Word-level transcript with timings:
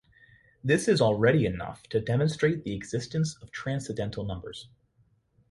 This 0.63 0.87
is 0.87 0.99
already 0.99 1.45
enough 1.45 1.83
to 1.89 1.99
demonstrate 2.01 2.63
the 2.63 2.73
existence 2.73 3.37
of 3.39 3.51
transcendental 3.51 4.23
numbers. 4.25 4.67